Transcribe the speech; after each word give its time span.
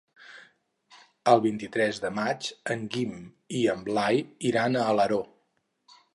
El 1.33 1.43
vint-i-tres 1.43 1.99
de 2.05 2.11
maig 2.21 2.47
en 2.77 2.89
Guim 2.97 3.13
i 3.61 3.63
en 3.75 3.85
Blai 3.91 4.27
iran 4.53 4.81
a 4.83 4.89
Alaró. 4.97 5.23